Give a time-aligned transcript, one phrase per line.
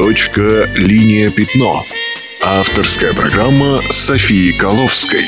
[0.00, 1.84] Точка «Линия пятно».
[2.40, 5.24] Авторская программа Софии Коловской.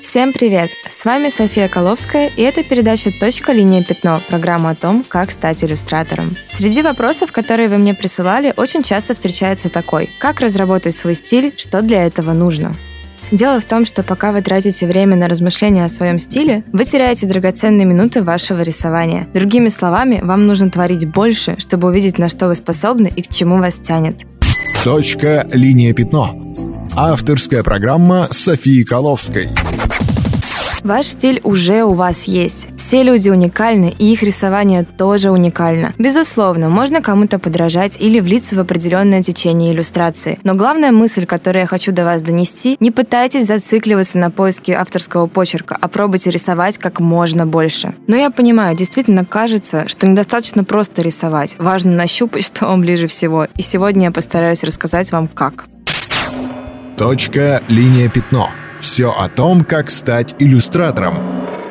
[0.00, 0.72] Всем привет!
[0.88, 3.52] С вами София Коловская, и это передача «Точка.
[3.52, 6.36] Линия пятно»– программа о том, как стать иллюстратором.
[6.48, 11.80] Среди вопросов, которые вы мне присылали, очень часто встречается такой– как разработать свой стиль, что
[11.80, 12.74] для этого нужно?
[13.34, 17.26] Дело в том, что пока вы тратите время на размышления о своем стиле, вы теряете
[17.26, 19.26] драгоценные минуты вашего рисования.
[19.34, 23.58] Другими словами, вам нужно творить больше, чтобы увидеть, на что вы способны и к чему
[23.58, 24.20] вас тянет.
[24.84, 25.48] Точка.
[25.52, 26.32] Линия пятно.
[26.94, 29.50] Авторская программа Софии Коловской.
[30.84, 32.68] Ваш стиль уже у вас есть.
[32.76, 35.94] Все люди уникальны, и их рисование тоже уникально.
[35.98, 40.38] Безусловно, можно кому-то подражать или влиться в определенное течение иллюстрации.
[40.44, 45.26] Но главная мысль, которую я хочу до вас донести, не пытайтесь зацикливаться на поиске авторского
[45.26, 47.94] почерка, а пробуйте рисовать как можно больше.
[48.06, 51.56] Но я понимаю, действительно кажется, что недостаточно просто рисовать.
[51.58, 53.46] Важно нащупать, что вам ближе всего.
[53.56, 55.64] И сегодня я постараюсь рассказать вам как.
[56.98, 57.62] Точка.
[57.68, 58.50] Линия пятно.
[58.84, 61.18] Все о том, как стать иллюстратором.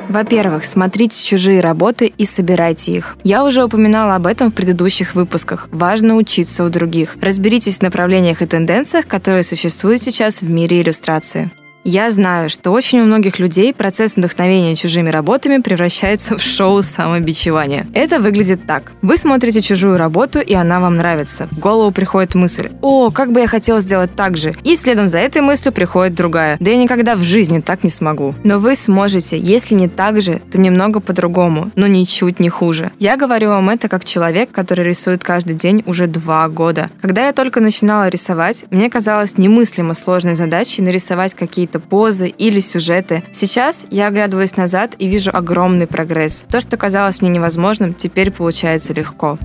[0.10, 3.16] Во-первых, смотрите чужие работы и собирайте их.
[3.24, 5.70] Я уже упоминала об этом в предыдущих выпусках.
[5.72, 7.16] Важно учиться у других.
[7.22, 11.52] Разберитесь в направлениях и тенденциях, которые существуют сейчас в мире иллюстрации.
[11.86, 17.88] Я знаю, что очень у многих людей процесс вдохновения чужими работами превращается в шоу самобичевания.
[17.94, 18.94] Это выглядит так.
[19.02, 21.50] Вы смотрите чужую работу, и она вам нравится.
[21.52, 25.18] В голову приходит мысль «О, как бы я хотел сделать так же!» И следом за
[25.18, 28.34] этой мыслью приходит другая «Да я никогда в жизни так не смогу».
[28.46, 32.94] Но вы сможете, если не так же, то немного по-другому, но ничуть не хуже.
[32.98, 36.90] Я говорю вам это как человек, который рисует каждый день уже два года.
[37.02, 42.60] Когда я только начинала рисовать, мне казалось немыслимо сложной задачей нарисовать какие-то какие-то позы или
[42.60, 43.24] сюжеты.
[43.32, 46.46] Сейчас я оглядываюсь назад и вижу огромный прогресс.
[46.50, 49.38] То, что казалось мне невозможным, теперь получается легко.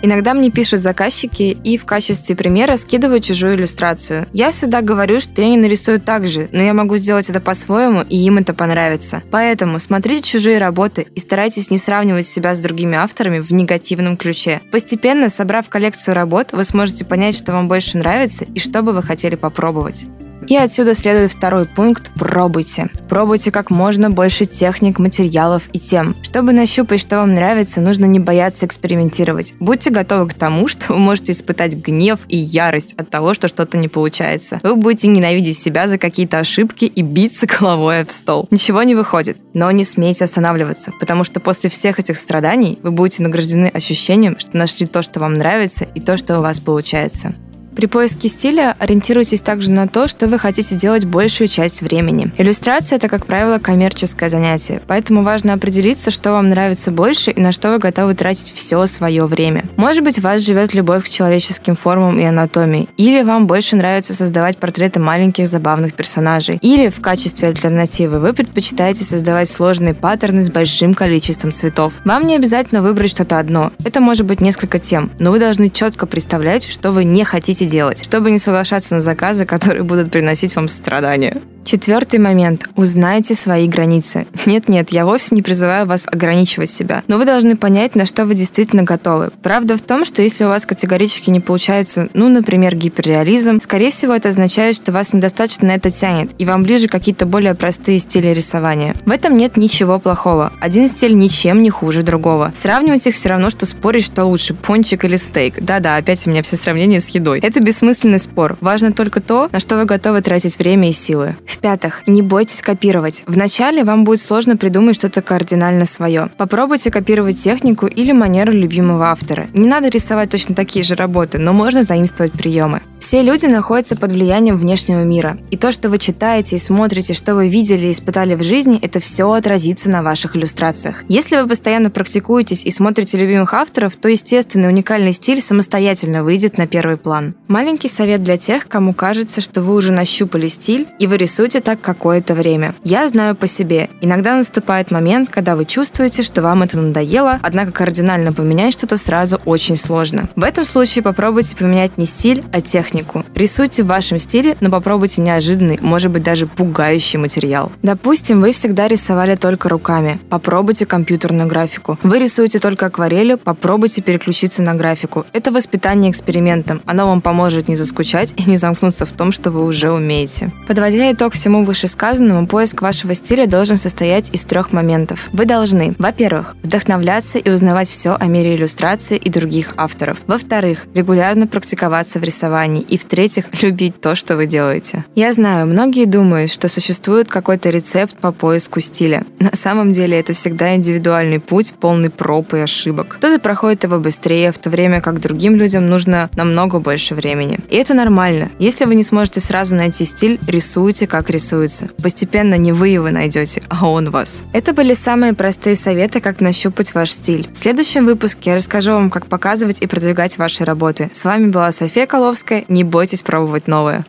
[0.00, 4.26] Иногда мне пишут заказчики и в качестве примера скидывают чужую иллюстрацию.
[4.32, 8.02] Я всегда говорю, что я не нарисую так же, но я могу сделать это по-своему,
[8.08, 9.22] и им это понравится.
[9.32, 14.60] Поэтому смотрите чужие работы и старайтесь не сравнивать себя с другими авторами в негативном ключе.
[14.70, 19.02] Постепенно, собрав коллекцию работ, вы сможете понять, что вам больше нравится и что бы вы
[19.02, 20.06] хотели попробовать.
[20.48, 22.88] И отсюда следует второй пункт– пробуйте.
[23.06, 26.16] Пробуйте как можно больше техник, материалов и тем.
[26.22, 29.54] Чтобы нащупать, что вам нравится, нужно не бояться экспериментировать.
[29.60, 33.76] Будьте готовы к тому, что вы можете испытать гнев и ярость от того, что что-то
[33.76, 34.60] не получается.
[34.62, 38.48] Вы будете ненавидеть себя за какие-то ошибки и биться головой об стол.
[38.50, 43.22] Ничего не выходит, но не смейте останавливаться, потому что после всех этих страданий вы будете
[43.22, 47.34] награждены ощущением, что нашли то, что вам нравится и то, что у вас получается.
[47.78, 52.32] При поиске стиля ориентируйтесь также на то, что вы хотите делать большую часть времени.
[52.36, 57.52] Иллюстрация– это, как правило, коммерческое занятие, поэтому важно определиться, что вам нравится больше и на
[57.52, 59.62] что вы готовы тратить все свое время.
[59.76, 64.12] Может быть, в вас живет любовь к человеческим формам и анатомии, или вам больше нравится
[64.12, 70.50] создавать портреты маленьких забавных персонажей, или в качестве альтернативы вы предпочитаете создавать сложные паттерны с
[70.50, 71.92] большим количеством цветов.
[72.04, 73.70] Вам не обязательно выбрать что-то одно.
[73.84, 78.04] Это может быть несколько тем, но вы должны четко представлять, что вы не хотите делать,
[78.04, 81.40] чтобы не соглашаться на заказы, которые будут приносить вам страдания.
[81.68, 82.66] Четвертый момент.
[82.76, 84.26] Узнайте свои границы.
[84.46, 87.02] Нет-нет, я вовсе не призываю вас ограничивать себя.
[87.08, 89.32] Но вы должны понять, на что вы действительно готовы.
[89.42, 94.14] Правда в том, что если у вас категорически не получается, ну, например, гиперреализм, скорее всего,
[94.14, 98.28] это означает, что вас недостаточно на это тянет, и вам ближе какие-то более простые стили
[98.28, 98.94] рисования.
[99.04, 100.54] В этом нет ничего плохого.
[100.60, 102.50] Один стиль ничем не хуже другого.
[102.54, 105.62] Сравнивать их все равно, что спорить, что лучше, пончик или стейк.
[105.62, 107.40] Да-да, опять у меня все сравнения с едой.
[107.40, 108.56] Это бессмысленный спор.
[108.62, 111.36] Важно только то, на что вы готовы тратить время и силы.
[111.58, 113.24] В-пятых, не бойтесь копировать.
[113.26, 116.30] Вначале вам будет сложно придумать что-то кардинально свое.
[116.36, 119.48] Попробуйте копировать технику или манеру любимого автора.
[119.54, 122.80] Не надо рисовать точно такие же работы, но можно заимствовать приемы.
[123.00, 125.38] Все люди находятся под влиянием внешнего мира.
[125.50, 129.00] И то, что вы читаете и смотрите, что вы видели и испытали в жизни, это
[129.00, 131.02] все отразится на ваших иллюстрациях.
[131.08, 136.68] Если вы постоянно практикуетесь и смотрите любимых авторов, то естественный уникальный стиль самостоятельно выйдет на
[136.68, 137.34] первый план.
[137.48, 141.80] Маленький совет для тех, кому кажется, что вы уже нащупали стиль, и вы рисуете так
[141.80, 142.74] какое-то время.
[142.82, 143.88] Я знаю по себе.
[144.00, 149.40] Иногда наступает момент, когда вы чувствуете, что вам это надоело, однако кардинально поменять что-то сразу
[149.44, 150.28] очень сложно.
[150.34, 153.24] В этом случае попробуйте поменять не стиль, а технику.
[153.34, 157.70] Рисуйте в вашем стиле, но попробуйте неожиданный, может быть даже пугающий материал.
[157.82, 160.18] Допустим, вы всегда рисовали только руками.
[160.28, 161.98] Попробуйте компьютерную графику.
[162.02, 165.24] Вы рисуете только акварелью, попробуйте переключиться на графику.
[165.32, 166.82] Это воспитание экспериментом.
[166.84, 170.52] Оно вам поможет не заскучать и не замкнуться в том, что вы уже умеете.
[170.66, 175.28] Подводя итог итог всему вышесказанному, поиск вашего стиля должен состоять из трех моментов.
[175.32, 180.18] Вы должны, во-первых, вдохновляться и узнавать все о мире иллюстрации и других авторов.
[180.26, 182.80] Во-вторых, регулярно практиковаться в рисовании.
[182.80, 185.04] И в-третьих, любить то, что вы делаете.
[185.14, 189.22] Я знаю, многие думают, что существует какой-то рецепт по поиску стиля.
[189.38, 193.16] На самом деле это всегда индивидуальный путь, полный проб и ошибок.
[193.18, 197.58] Кто-то проходит его быстрее, в то время как другим людям нужно намного больше времени.
[197.68, 198.48] И это нормально.
[198.58, 201.88] Если вы не сможете сразу найти стиль, рисуйте, как рисуется.
[202.00, 204.44] Постепенно не вы его найдете, а он вас.
[204.52, 207.48] Это были самые простые советы, как нащупать ваш стиль.
[207.52, 211.10] В следующем выпуске я расскажу вам, как показывать и продвигать ваши работы.
[211.12, 212.64] С вами была София Коловская.
[212.68, 214.06] Не бойтесь пробовать новое.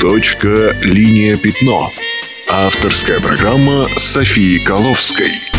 [0.00, 1.90] Точка, линия, пятно.
[2.48, 5.49] Авторская программа Софии Коловской.